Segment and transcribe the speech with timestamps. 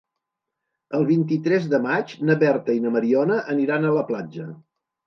[0.99, 4.53] El vint-i-tres de maig na Berta i na Mariona aniran a la platja.